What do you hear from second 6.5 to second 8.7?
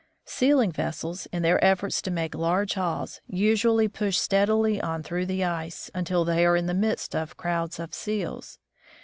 in the midst of crowds of seals.